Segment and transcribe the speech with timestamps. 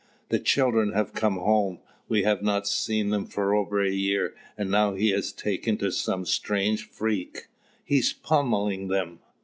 [0.29, 1.77] "The children have come home,
[2.09, 6.25] we have not seen them for over a year; and now he has taken some
[6.25, 7.49] strange freak
[7.85, 9.19] he's pommelling them."